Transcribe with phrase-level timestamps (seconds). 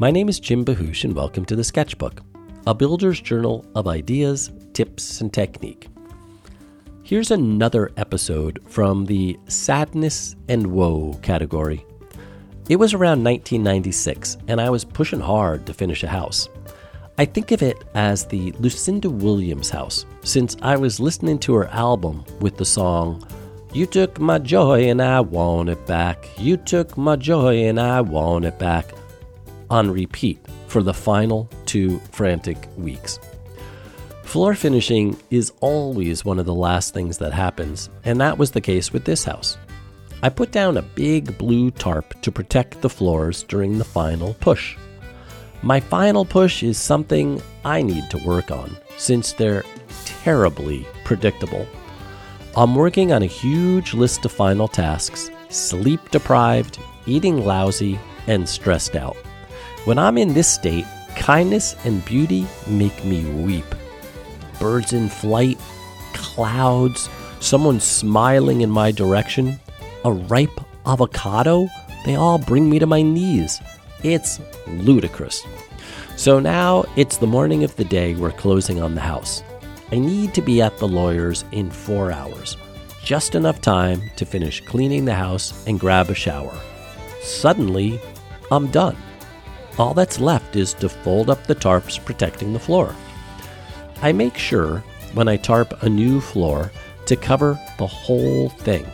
[0.00, 2.22] My name is Jim Bahoosh, and welcome to the Sketchbook,
[2.66, 5.88] a builder's journal of ideas, tips, and technique.
[7.02, 11.84] Here's another episode from the sadness and woe category.
[12.70, 16.48] It was around 1996, and I was pushing hard to finish a house.
[17.18, 21.68] I think of it as the Lucinda Williams house, since I was listening to her
[21.68, 23.22] album with the song,
[23.74, 28.00] You Took My Joy and I Want It Back, You Took My Joy and I
[28.00, 28.94] Want It Back,
[29.70, 33.18] on repeat for the final two frantic weeks.
[34.24, 38.60] Floor finishing is always one of the last things that happens, and that was the
[38.60, 39.56] case with this house.
[40.22, 44.76] I put down a big blue tarp to protect the floors during the final push.
[45.62, 49.64] My final push is something I need to work on since they're
[50.04, 51.66] terribly predictable.
[52.56, 58.96] I'm working on a huge list of final tasks, sleep deprived, eating lousy, and stressed
[58.96, 59.16] out.
[59.86, 60.84] When I'm in this state,
[61.16, 63.64] kindness and beauty make me weep.
[64.60, 65.58] Birds in flight,
[66.12, 67.08] clouds,
[67.40, 69.58] someone smiling in my direction,
[70.04, 71.66] a ripe avocado,
[72.04, 73.58] they all bring me to my knees.
[74.02, 75.42] It's ludicrous.
[76.14, 79.42] So now it's the morning of the day we're closing on the house.
[79.92, 82.58] I need to be at the lawyer's in four hours,
[83.02, 86.54] just enough time to finish cleaning the house and grab a shower.
[87.22, 87.98] Suddenly,
[88.52, 88.96] I'm done.
[89.78, 92.94] All that's left is to fold up the tarps protecting the floor.
[94.02, 96.70] I make sure, when I tarp a new floor,
[97.06, 98.86] to cover the whole thing.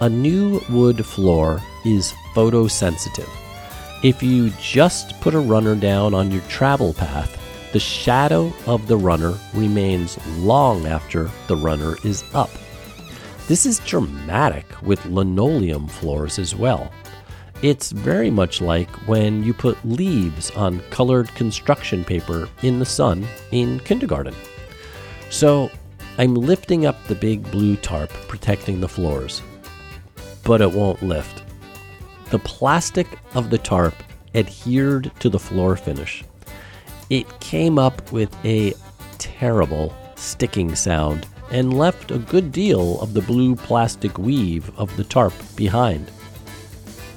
[0.00, 3.28] A new wood floor is photosensitive
[4.02, 8.96] if you just put a runner down on your travel path, the shadow of the
[8.96, 12.50] runner remains long after the runner is up.
[13.48, 16.92] This is dramatic with linoleum floors as well.
[17.62, 23.26] It's very much like when you put leaves on colored construction paper in the sun
[23.50, 24.34] in kindergarten.
[25.30, 25.70] So
[26.18, 29.42] I'm lifting up the big blue tarp protecting the floors,
[30.44, 31.42] but it won't lift.
[32.30, 33.94] The plastic of the tarp
[34.34, 36.24] adhered to the floor finish.
[37.08, 38.74] It came up with a
[39.18, 45.04] terrible sticking sound and left a good deal of the blue plastic weave of the
[45.04, 46.10] tarp behind.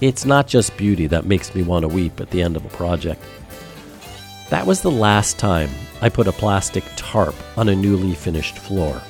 [0.01, 2.69] It's not just beauty that makes me want to weep at the end of a
[2.69, 3.21] project.
[4.49, 5.69] That was the last time
[6.01, 9.01] I put a plastic tarp on a newly finished floor.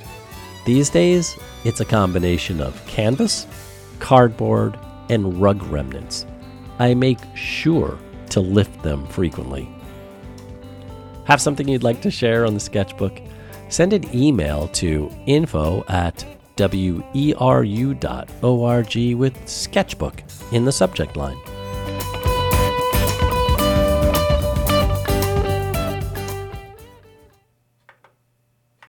[0.65, 3.45] These days, it's a combination of canvas,
[3.99, 4.79] cardboard,
[5.09, 6.25] and rug remnants.
[6.79, 7.99] I make sure
[8.31, 9.69] to lift them frequently.
[11.25, 13.21] Have something you'd like to share on the sketchbook?
[13.69, 16.25] Send an email to info at
[17.13, 18.35] weru.org
[19.15, 21.37] with sketchbook in the subject line.